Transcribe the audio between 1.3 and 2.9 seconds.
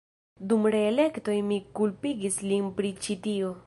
mi kulpigis lin